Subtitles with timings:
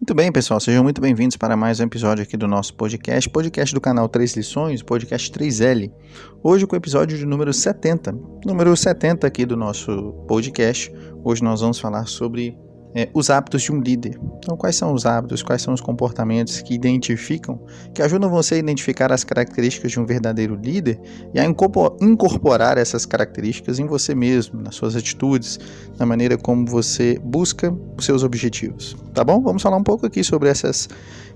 [0.00, 3.74] Muito bem, pessoal, sejam muito bem-vindos para mais um episódio aqui do nosso podcast, podcast
[3.74, 5.92] do canal 3 Lições, podcast 3L.
[6.40, 8.12] Hoje com o episódio de número 70,
[8.46, 10.92] número 70 aqui do nosso podcast.
[11.24, 12.56] Hoje nós vamos falar sobre
[12.94, 14.18] é, os hábitos de um líder.
[14.38, 17.60] Então, quais são os hábitos, quais são os comportamentos que identificam,
[17.94, 21.00] que ajudam você a identificar as características de um verdadeiro líder
[21.34, 25.58] e a incorporar essas características em você mesmo, nas suas atitudes,
[25.98, 28.96] na maneira como você busca os seus objetivos.
[29.12, 29.40] Tá bom?
[29.40, 30.88] Vamos falar um pouco aqui sobre essas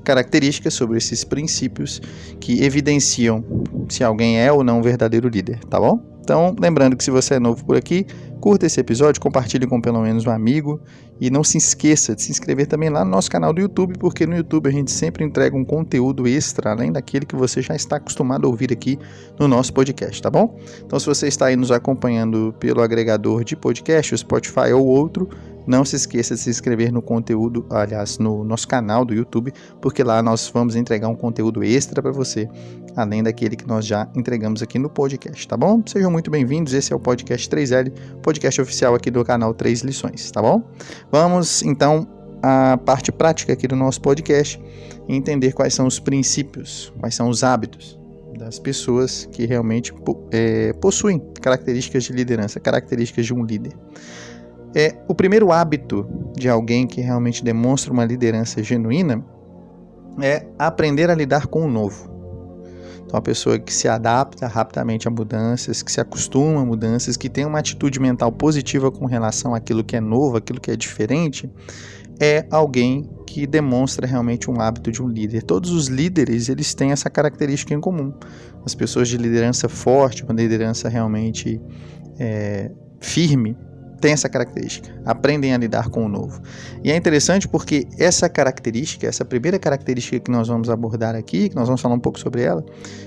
[0.04, 2.00] características, sobre esses princípios
[2.40, 3.44] que evidenciam
[3.88, 6.11] se alguém é ou não um verdadeiro líder, tá bom?
[6.22, 8.06] Então, lembrando que se você é novo por aqui,
[8.40, 10.80] curta esse episódio, compartilhe com pelo menos um amigo
[11.20, 14.24] e não se esqueça de se inscrever também lá no nosso canal do YouTube, porque
[14.24, 17.96] no YouTube a gente sempre entrega um conteúdo extra, além daquele que você já está
[17.96, 18.98] acostumado a ouvir aqui
[19.38, 20.56] no nosso podcast, tá bom?
[20.84, 25.28] Então, se você está aí nos acompanhando pelo agregador de podcast, o Spotify ou outro,
[25.66, 30.02] não se esqueça de se inscrever no conteúdo, aliás, no nosso canal do YouTube, porque
[30.02, 32.48] lá nós vamos entregar um conteúdo extra para você,
[32.96, 35.82] além daquele que nós já entregamos aqui no podcast, tá bom?
[35.86, 36.74] Sejam muito bem-vindos.
[36.74, 40.62] Esse é o podcast 3L, podcast oficial aqui do canal 3 Lições, tá bom?
[41.10, 42.06] Vamos então
[42.42, 44.60] à parte prática aqui do nosso podcast
[45.08, 47.98] e entender quais são os princípios, quais são os hábitos
[48.36, 49.94] das pessoas que realmente
[50.32, 53.72] é, possuem características de liderança, características de um líder.
[54.74, 59.24] É, o primeiro hábito de alguém que realmente demonstra uma liderança genuína
[60.20, 62.10] é aprender a lidar com o novo.
[63.04, 67.28] Então, a pessoa que se adapta rapidamente a mudanças, que se acostuma a mudanças, que
[67.28, 71.50] tem uma atitude mental positiva com relação àquilo que é novo, aquilo que é diferente,
[72.18, 75.42] é alguém que demonstra realmente um hábito de um líder.
[75.42, 78.14] Todos os líderes, eles têm essa característica em comum.
[78.64, 81.60] As pessoas de liderança forte, uma liderança realmente
[82.18, 83.56] é, firme,
[84.02, 86.42] têm essa característica, aprendem a lidar com o novo.
[86.82, 91.54] E é interessante porque essa característica, essa primeira característica que nós vamos abordar aqui, que
[91.54, 92.64] nós vamos falar um pouco sobre ela,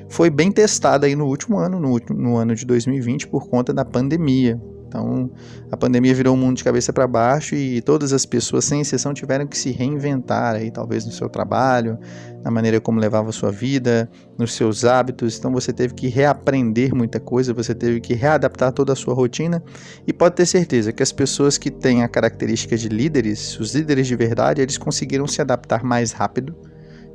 [0.10, 3.74] foi bem testada aí no último ano, no, último, no ano de 2020, por conta
[3.74, 4.60] da pandemia.
[4.96, 5.30] Então,
[5.70, 9.14] a pandemia virou o mundo de cabeça para baixo e todas as pessoas, sem exceção,
[9.14, 12.00] tiveram que se reinventar aí, talvez no seu trabalho,
[12.42, 15.38] na maneira como levava a sua vida, nos seus hábitos.
[15.38, 19.62] Então, você teve que reaprender muita coisa, você teve que readaptar toda a sua rotina.
[20.08, 24.08] E pode ter certeza que as pessoas que têm a característica de líderes, os líderes
[24.08, 26.56] de verdade, eles conseguiram se adaptar mais rápido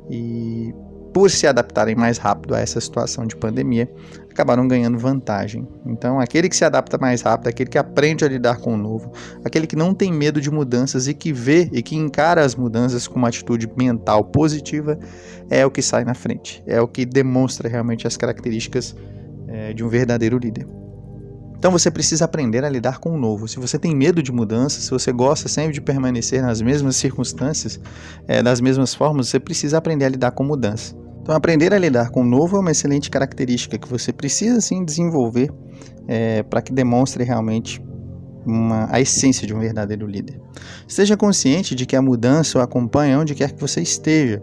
[0.09, 0.71] e
[1.13, 3.89] por se adaptarem mais rápido a essa situação de pandemia,
[4.29, 5.67] acabaram ganhando vantagem.
[5.85, 9.11] Então, aquele que se adapta mais rápido, aquele que aprende a lidar com o novo,
[9.43, 13.07] aquele que não tem medo de mudanças e que vê e que encara as mudanças
[13.07, 14.97] com uma atitude mental positiva,
[15.49, 18.95] é o que sai na frente, é o que demonstra realmente as características
[19.47, 20.80] é, de um verdadeiro líder.
[21.61, 23.47] Então você precisa aprender a lidar com o novo.
[23.47, 27.79] Se você tem medo de mudanças, se você gosta sempre de permanecer nas mesmas circunstâncias,
[28.27, 30.95] é, das mesmas formas, você precisa aprender a lidar com mudança.
[31.21, 34.83] Então, aprender a lidar com o novo é uma excelente característica que você precisa sim
[34.83, 35.51] desenvolver
[36.07, 37.79] é, para que demonstre realmente
[38.43, 40.41] uma, a essência de um verdadeiro líder.
[40.87, 44.41] Esteja consciente de que a mudança o acompanha onde quer que você esteja.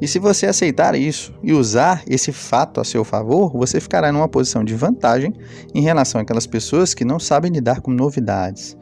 [0.00, 4.28] E se você aceitar isso e usar esse fato a seu favor, você ficará numa
[4.28, 5.34] posição de vantagem
[5.74, 8.76] em relação àquelas pessoas que não sabem lidar com novidades.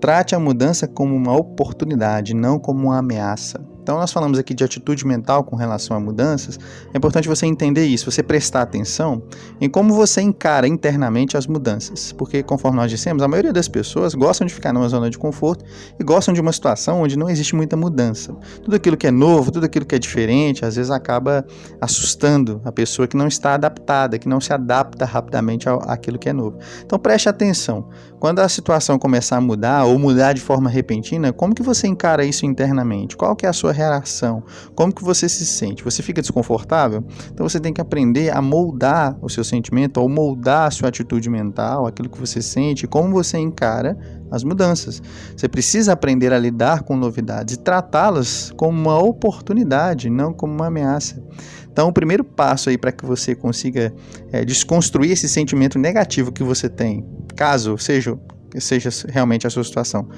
[0.00, 3.60] Trate a mudança como uma oportunidade, não como uma ameaça.
[3.88, 6.60] Então, nós falamos aqui de atitude mental com relação a mudanças.
[6.92, 9.22] É importante você entender isso, você prestar atenção
[9.58, 12.12] em como você encara internamente as mudanças.
[12.12, 15.64] Porque, conforme nós dissemos, a maioria das pessoas gostam de ficar numa zona de conforto
[15.98, 18.34] e gostam de uma situação onde não existe muita mudança.
[18.62, 21.46] Tudo aquilo que é novo, tudo aquilo que é diferente, às vezes acaba
[21.80, 26.32] assustando a pessoa que não está adaptada, que não se adapta rapidamente àquilo que é
[26.34, 26.58] novo.
[26.84, 27.88] Então, preste atenção.
[28.20, 32.22] Quando a situação começar a mudar ou mudar de forma repentina, como que você encara
[32.22, 33.16] isso internamente?
[33.16, 34.42] Qual que é a sua reação?
[34.74, 35.84] Como que você se sente?
[35.84, 37.04] Você fica desconfortável?
[37.32, 41.30] Então você tem que aprender a moldar o seu sentimento, ou moldar a sua atitude
[41.30, 43.96] mental, aquilo que você sente, como você encara
[44.30, 45.00] as mudanças.
[45.36, 50.66] Você precisa aprender a lidar com novidades e tratá-las como uma oportunidade, não como uma
[50.66, 51.22] ameaça.
[51.70, 53.94] Então, o primeiro passo aí para que você consiga
[54.32, 58.18] é, desconstruir esse sentimento negativo que você tem, caso seja,
[58.58, 60.08] seja realmente a sua situação,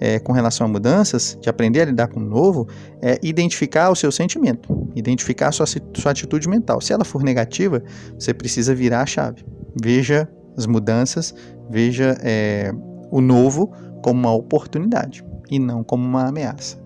[0.00, 2.68] é, com relação a mudanças, de aprender a lidar com o novo,
[3.02, 6.80] é identificar o seu sentimento, identificar a sua, sua atitude mental.
[6.80, 7.82] Se ela for negativa,
[8.18, 9.44] você precisa virar a chave.
[9.82, 11.34] Veja as mudanças,
[11.70, 12.72] veja é,
[13.10, 13.72] o novo
[14.02, 16.78] como uma oportunidade e não como uma ameaça.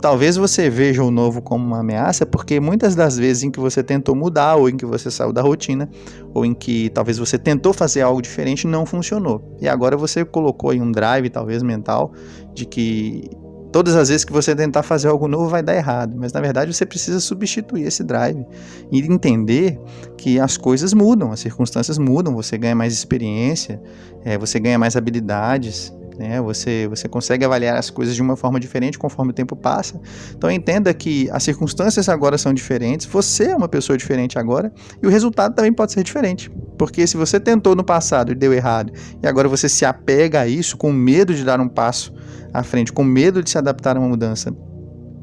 [0.00, 3.82] Talvez você veja o novo como uma ameaça, porque muitas das vezes em que você
[3.82, 5.88] tentou mudar, ou em que você saiu da rotina,
[6.32, 9.56] ou em que talvez você tentou fazer algo diferente, não funcionou.
[9.60, 12.12] E agora você colocou em um drive, talvez mental,
[12.52, 13.30] de que
[13.74, 16.72] todas as vezes que você tentar fazer algo novo vai dar errado, mas na verdade
[16.72, 18.46] você precisa substituir esse drive
[18.92, 19.80] e entender
[20.16, 23.82] que as coisas mudam, as circunstâncias mudam, você ganha mais experiência,
[24.24, 26.40] é, você ganha mais habilidades, né?
[26.40, 30.00] Você, você consegue avaliar as coisas de uma forma diferente conforme o tempo passa.
[30.36, 34.72] Então entenda que as circunstâncias agora são diferentes, você é uma pessoa diferente agora
[35.02, 36.50] e o resultado também pode ser diferente.
[36.78, 40.46] Porque se você tentou no passado e deu errado e agora você se apega a
[40.46, 42.12] isso com medo de dar um passo
[42.52, 44.54] à frente, com medo de se adaptar a uma mudança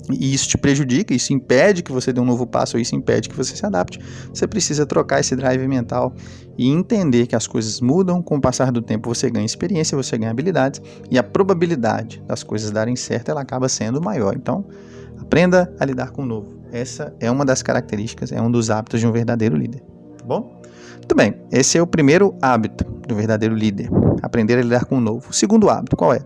[0.10, 3.36] e isso te prejudica, isso impede que você dê um novo passo, isso impede que
[3.36, 4.00] você se adapte.
[4.34, 6.14] Você precisa trocar esse drive mental
[6.58, 9.14] e entender que as coisas mudam com o passar do tempo.
[9.14, 13.70] Você ganha experiência, você ganha habilidades e a probabilidade das coisas darem certo ela acaba
[13.70, 14.36] sendo maior.
[14.36, 14.66] Então,
[15.20, 16.60] aprenda a lidar com o novo.
[16.72, 19.82] Essa é uma das características, é um dos hábitos de um verdadeiro líder.
[20.18, 20.62] Tá bom?
[20.98, 23.90] Muito bem, esse é o primeiro hábito do verdadeiro líder,
[24.22, 25.30] aprender a lidar com o novo.
[25.30, 26.20] O segundo hábito, qual é?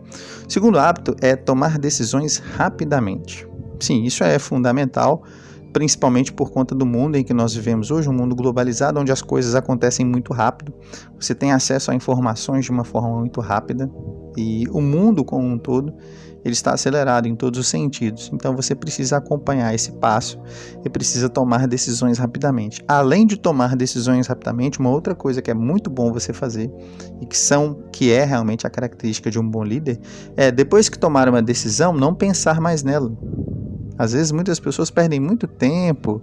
[0.48, 3.48] O segundo hábito é tomar decisões rapidamente.
[3.80, 5.24] Sim, isso é fundamental,
[5.74, 9.22] principalmente por conta do mundo em que nós vivemos hoje, um mundo globalizado onde as
[9.22, 10.74] coisas acontecem muito rápido.
[11.20, 13.92] Você tem acesso a informações de uma forma muito rápida
[14.38, 15.94] e o mundo como um todo
[16.46, 18.30] ele está acelerado em todos os sentidos.
[18.32, 20.40] Então você precisa acompanhar esse passo
[20.86, 22.84] e precisa tomar decisões rapidamente.
[22.88, 26.72] Além de tomar decisões rapidamente, uma outra coisa que é muito bom você fazer
[27.20, 30.00] e que são que é realmente a característica de um bom líder
[30.38, 33.12] é depois que tomar uma decisão, não pensar mais nela.
[33.98, 36.22] Às vezes muitas pessoas perdem muito tempo,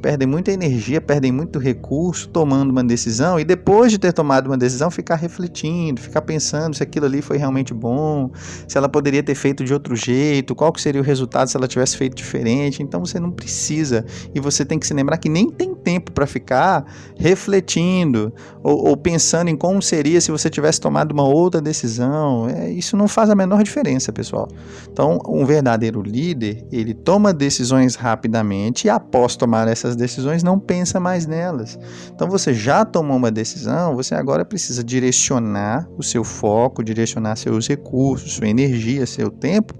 [0.00, 4.56] perdem muita energia, perdem muito recurso tomando uma decisão e depois de ter tomado uma
[4.56, 8.30] decisão ficar refletindo, ficar pensando se aquilo ali foi realmente bom,
[8.66, 11.68] se ela poderia ter feito de outro jeito, qual que seria o resultado se ela
[11.68, 12.82] tivesse feito diferente.
[12.82, 16.26] Então você não precisa e você tem que se lembrar que nem tem tempo para
[16.26, 16.84] ficar
[17.16, 18.32] refletindo
[18.62, 22.48] ou, ou, pensando em como seria se você tivesse tomado uma outra decisão.
[22.48, 24.48] É, isso não faz a menor diferença, pessoal.
[24.90, 31.00] Então um verdadeiro líder ele toma decisões rapidamente e após tomar essas decisões, não pensa
[31.00, 31.76] mais nelas.
[32.14, 37.66] Então você já tomou uma decisão, você agora precisa direcionar o seu foco, direcionar seus
[37.66, 39.74] recursos, sua energia, seu tempo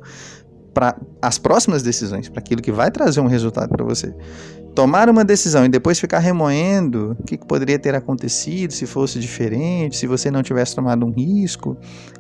[0.81, 4.15] para as próximas decisões, para aquilo que vai trazer um resultado para você.
[4.75, 9.97] Tomar uma decisão e depois ficar remoendo o que poderia ter acontecido se fosse diferente,
[9.97, 11.77] se você não tivesse tomado um risco,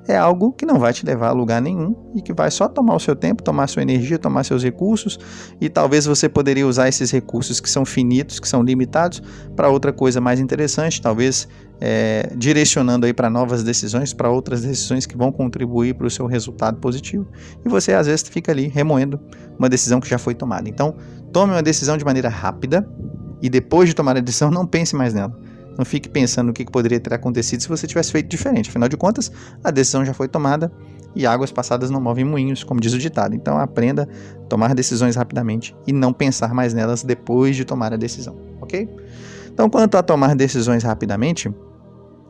[0.06, 2.96] é algo que não vai te levar a lugar nenhum e que vai só tomar
[2.96, 5.18] o seu tempo, tomar sua energia, tomar seus recursos
[5.58, 9.22] e talvez você poderia usar esses recursos que são finitos, que são limitados,
[9.56, 11.48] para outra coisa mais interessante, talvez
[11.80, 16.26] é, direcionando aí para novas decisões, para outras decisões que vão contribuir para o seu
[16.26, 17.26] resultado positivo.
[17.64, 19.18] E você às vezes fica ali remoendo
[19.58, 20.68] uma decisão que já foi tomada.
[20.68, 20.94] Então,
[21.32, 22.86] tome uma decisão de maneira rápida
[23.40, 25.34] e depois de tomar a decisão, não pense mais nela.
[25.78, 28.68] Não fique pensando no que poderia ter acontecido se você tivesse feito diferente.
[28.68, 29.32] Afinal de contas,
[29.64, 30.70] a decisão já foi tomada
[31.16, 33.34] e águas passadas não movem moinhos, como diz o ditado.
[33.34, 37.96] Então aprenda a tomar decisões rapidamente e não pensar mais nelas depois de tomar a
[37.96, 38.88] decisão, ok?
[39.52, 41.52] Então, quanto a tomar decisões rapidamente,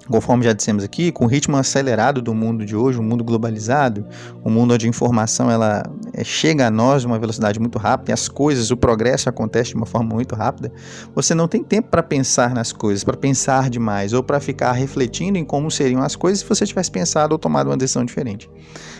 [0.08, 4.04] Conforme já dissemos aqui, com o ritmo acelerado do mundo de hoje, um mundo globalizado,
[4.44, 5.82] um mundo onde a informação ela
[6.12, 9.70] é, chega a nós de uma velocidade muito rápida, e as coisas, o progresso acontece
[9.70, 10.72] de uma forma muito rápida,
[11.14, 15.38] você não tem tempo para pensar nas coisas, para pensar demais, ou para ficar refletindo
[15.38, 18.50] em como seriam as coisas se você tivesse pensado ou tomado uma decisão diferente.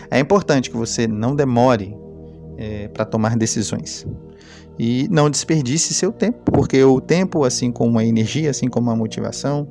[0.09, 1.95] É importante que você não demore
[2.57, 4.05] é, para tomar decisões
[4.79, 8.95] e não desperdice seu tempo, porque o tempo, assim como a energia, assim como a
[8.95, 9.67] motivação,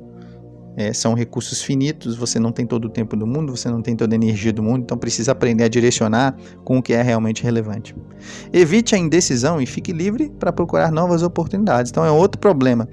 [0.75, 3.95] é, são recursos finitos, você não tem todo o tempo do mundo, você não tem
[3.95, 7.43] toda a energia do mundo, então precisa aprender a direcionar com o que é realmente
[7.43, 7.95] relevante.
[8.53, 11.91] Evite a indecisão e fique livre para procurar novas oportunidades.
[11.91, 12.87] Então é outro problema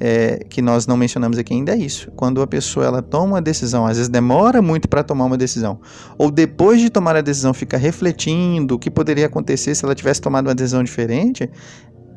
[0.00, 2.10] é, que nós não mencionamos aqui ainda é isso.
[2.12, 5.80] Quando a pessoa ela toma uma decisão, às vezes demora muito para tomar uma decisão,
[6.18, 10.20] ou depois de tomar a decisão fica refletindo o que poderia acontecer se ela tivesse
[10.20, 11.50] tomado uma decisão diferente,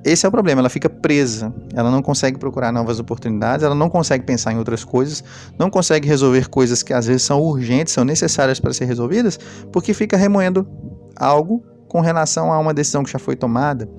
[0.07, 3.89] esse é o problema, ela fica presa, ela não consegue procurar novas oportunidades, ela não
[3.89, 5.23] consegue pensar em outras coisas,
[5.59, 9.37] não consegue resolver coisas que às vezes são urgentes, são necessárias para ser resolvidas,
[9.71, 10.67] porque fica remoendo
[11.15, 13.89] algo com relação a uma decisão que já foi tomada,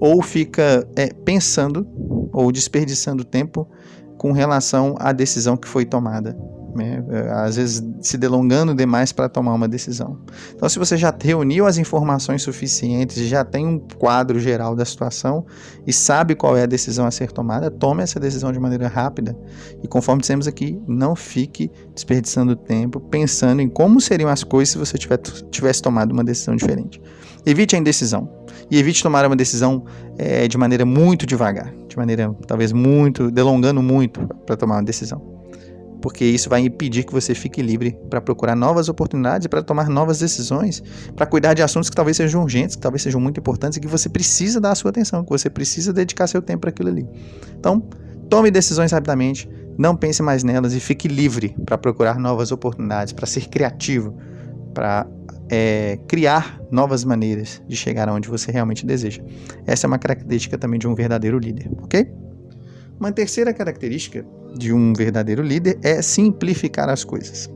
[0.00, 1.86] ou fica é, pensando
[2.32, 3.68] ou desperdiçando tempo
[4.16, 6.36] com relação à decisão que foi tomada
[6.84, 7.04] né?
[7.10, 10.18] É, às vezes se delongando demais para tomar uma decisão.
[10.54, 15.44] Então, se você já reuniu as informações suficientes, já tem um quadro geral da situação
[15.86, 19.36] e sabe qual é a decisão a ser tomada, tome essa decisão de maneira rápida.
[19.82, 24.78] E conforme dissemos aqui, não fique desperdiçando tempo pensando em como seriam as coisas se
[24.78, 24.96] você
[25.50, 27.00] tivesse tomado uma decisão diferente.
[27.44, 28.28] Evite a indecisão
[28.70, 29.84] e evite tomar uma decisão
[30.18, 35.37] é, de maneira muito devagar, de maneira talvez muito, delongando muito para tomar uma decisão.
[36.00, 40.18] Porque isso vai impedir que você fique livre para procurar novas oportunidades, para tomar novas
[40.18, 40.82] decisões,
[41.16, 43.88] para cuidar de assuntos que talvez sejam urgentes, que talvez sejam muito importantes e que
[43.88, 47.06] você precisa dar a sua atenção, que você precisa dedicar seu tempo para aquilo ali.
[47.58, 47.82] Então,
[48.28, 53.26] tome decisões rapidamente, não pense mais nelas e fique livre para procurar novas oportunidades, para
[53.26, 54.16] ser criativo,
[54.74, 55.06] para
[55.50, 59.22] é, criar novas maneiras de chegar aonde você realmente deseja.
[59.66, 62.08] Essa é uma característica também de um verdadeiro líder, ok?
[62.98, 64.26] Uma terceira característica
[64.56, 67.48] de um verdadeiro líder é simplificar as coisas.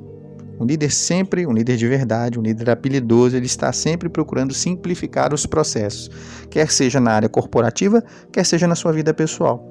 [0.60, 5.34] Um líder sempre, um líder de verdade, um líder habilidoso, ele está sempre procurando simplificar
[5.34, 6.08] os processos,
[6.48, 9.68] quer seja na área corporativa, quer seja na sua vida pessoal.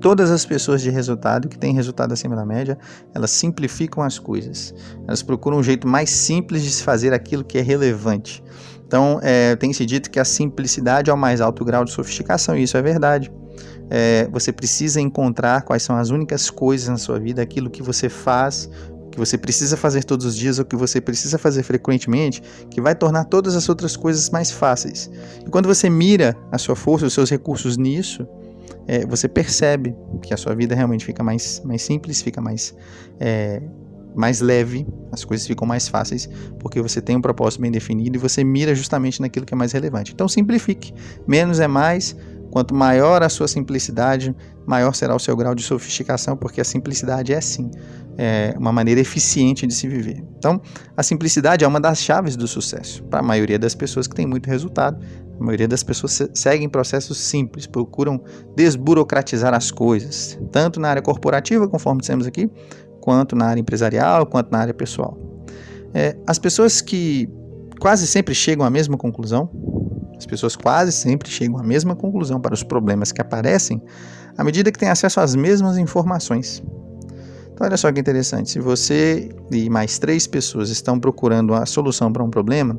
[0.00, 2.76] Todas as pessoas de resultado que têm resultado acima da média,
[3.14, 4.74] elas simplificam as coisas.
[5.06, 8.42] Elas procuram um jeito mais simples de se fazer aquilo que é relevante.
[8.84, 12.56] Então, é, tem se dito que a simplicidade é o mais alto grau de sofisticação,
[12.56, 13.30] e isso é verdade
[13.90, 18.08] é, você precisa encontrar quais são as únicas coisas na sua vida, aquilo que você
[18.08, 18.68] faz,
[19.12, 22.94] que você precisa fazer todos os dias ou que você precisa fazer frequentemente, que vai
[22.94, 25.10] tornar todas as outras coisas mais fáceis.
[25.46, 28.26] E quando você mira a sua força, os seus recursos nisso,
[28.86, 32.74] é, você percebe que a sua vida realmente fica mais, mais simples, fica mais,
[33.20, 33.62] é,
[34.14, 38.18] mais leve, as coisas ficam mais fáceis, porque você tem um propósito bem definido e
[38.18, 40.12] você mira justamente naquilo que é mais relevante.
[40.12, 40.92] Então simplifique.
[41.26, 42.16] Menos é mais,
[42.52, 47.32] Quanto maior a sua simplicidade, maior será o seu grau de sofisticação, porque a simplicidade
[47.32, 47.70] é sim
[48.18, 50.22] é uma maneira eficiente de se viver.
[50.36, 50.60] Então,
[50.96, 54.26] a simplicidade é uma das chaves do sucesso para a maioria das pessoas que tem
[54.26, 55.02] muito resultado.
[55.40, 58.22] A maioria das pessoas seguem processos simples, procuram
[58.54, 62.50] desburocratizar as coisas, tanto na área corporativa, conforme dissemos aqui,
[63.00, 65.18] quanto na área empresarial, quanto na área pessoal.
[65.94, 67.28] É, as pessoas que
[67.80, 69.50] quase sempre chegam à mesma conclusão,
[70.22, 73.82] as pessoas quase sempre chegam à mesma conclusão para os problemas que aparecem
[74.38, 76.62] à medida que têm acesso às mesmas informações.
[77.52, 82.12] Então, olha só que interessante: se você e mais três pessoas estão procurando a solução
[82.12, 82.78] para um problema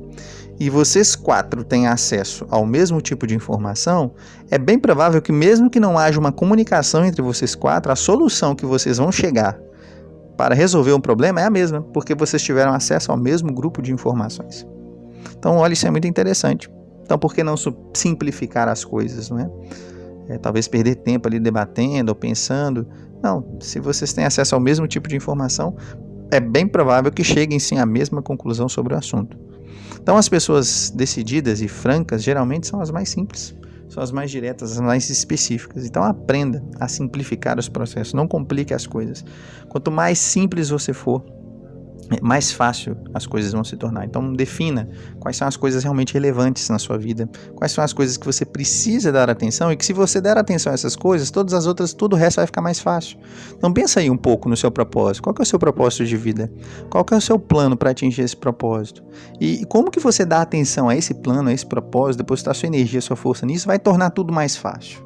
[0.57, 4.13] e vocês quatro têm acesso ao mesmo tipo de informação,
[4.50, 8.55] é bem provável que, mesmo que não haja uma comunicação entre vocês quatro, a solução
[8.55, 9.59] que vocês vão chegar
[10.38, 13.91] para resolver um problema é a mesma, porque vocês tiveram acesso ao mesmo grupo de
[13.91, 14.65] informações.
[15.38, 16.69] Então, olha, isso é muito interessante.
[17.03, 17.55] Então, por que não
[17.93, 19.50] simplificar as coisas, não é?
[20.29, 20.38] é?
[20.38, 22.88] Talvez perder tempo ali debatendo ou pensando.
[23.22, 25.75] Não, se vocês têm acesso ao mesmo tipo de informação,
[26.31, 29.38] é bem provável que cheguem sim à mesma conclusão sobre o assunto.
[30.01, 33.55] Então, as pessoas decididas e francas geralmente são as mais simples,
[33.88, 35.86] são as mais diretas, as mais específicas.
[35.86, 39.24] Então, aprenda a simplificar os processos, não complique as coisas.
[39.69, 41.24] Quanto mais simples você for,
[42.22, 44.05] mais fácil as coisas vão se tornar.
[44.05, 48.17] Então, defina quais são as coisas realmente relevantes na sua vida, quais são as coisas
[48.17, 51.53] que você precisa dar atenção e que se você der atenção a essas coisas, todas
[51.53, 53.17] as outras, tudo o resto vai ficar mais fácil.
[53.55, 55.24] Então, pensa aí um pouco no seu propósito.
[55.24, 56.51] Qual é o seu propósito de vida?
[56.89, 59.03] Qual é o seu plano para atingir esse propósito?
[59.39, 63.01] E como que você dá atenção a esse plano, a esse propósito, depositar sua energia,
[63.01, 65.03] sua força nisso, vai tornar tudo mais fácil.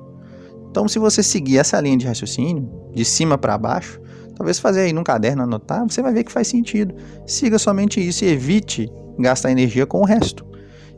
[0.70, 4.00] Então, se você seguir essa linha de raciocínio, de cima para baixo,
[4.38, 6.94] Talvez fazer aí num caderno, anotar, você vai ver que faz sentido.
[7.26, 10.46] Siga somente isso e evite gastar energia com o resto.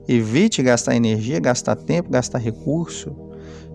[0.07, 3.15] Evite gastar energia, gastar tempo, gastar recurso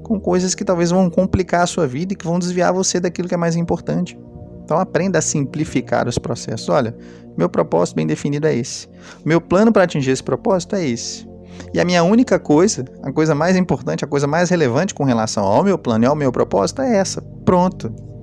[0.03, 3.27] com coisas que talvez vão complicar a sua vida e que vão desviar você daquilo
[3.27, 4.19] que é mais importante.
[4.63, 6.69] Então aprenda a simplificar os processos.
[6.69, 6.95] Olha,
[7.37, 8.87] meu propósito bem definido é esse.
[9.25, 11.27] Meu plano para atingir esse propósito é esse.
[11.73, 15.45] E a minha única coisa, a coisa mais importante, a coisa mais relevante com relação
[15.45, 17.23] ao meu plano e ao meu propósito é essa.
[17.47, 18.14] Pronto.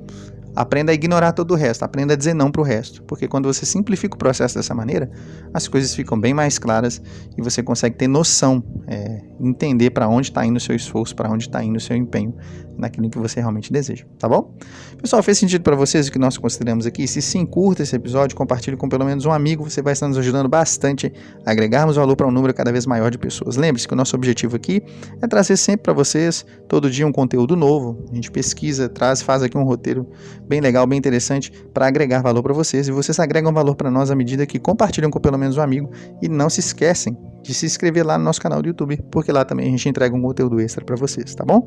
[0.55, 3.51] Aprenda a ignorar todo o resto, aprenda a dizer não para o resto, porque quando
[3.51, 5.10] você simplifica o processo dessa maneira,
[5.53, 7.01] as coisas ficam bem mais claras
[7.38, 11.29] e você consegue ter noção, é, entender para onde está indo o seu esforço, para
[11.29, 12.36] onde está indo o seu empenho
[12.77, 14.53] naquilo que você realmente deseja, tá bom?
[15.00, 17.08] Pessoal, fez sentido para vocês o que nós consideramos aqui?
[17.08, 20.17] Se sim, curta esse episódio, compartilhe com pelo menos um amigo, você vai estar nos
[20.17, 21.12] ajudando bastante
[21.46, 23.55] a agregarmos valor para um número cada vez maior de pessoas.
[23.55, 24.81] Lembre-se que o nosso objetivo aqui
[25.22, 28.03] é trazer sempre para vocês, todo dia, um conteúdo novo.
[28.12, 30.08] A gente pesquisa, traz, faz aqui um roteiro
[30.51, 34.12] bem legal, bem interessante para agregar valor para vocês e vocês agregam valor para nós
[34.12, 35.89] à medida que compartilham com pelo menos um amigo
[36.22, 39.46] e não se esquecem de se inscrever lá no nosso canal do YouTube, porque lá
[39.46, 41.65] também a gente entrega um conteúdo extra para vocês, tá bom?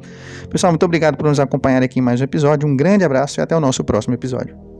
[0.51, 2.69] Pessoal, muito obrigado por nos acompanhar aqui em mais um episódio.
[2.69, 4.74] Um grande abraço e até o nosso próximo episódio.